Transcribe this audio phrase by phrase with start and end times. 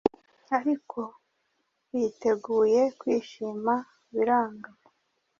[0.57, 0.99] ariko
[1.91, 3.73] biteguye kwishima
[4.15, 4.69] biranga